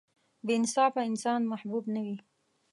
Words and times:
•بې 0.45 0.53
انصافه 0.59 1.01
انسان 1.09 1.41
محبوب 1.51 1.83
نه 1.93 2.01
وي. 2.05 2.17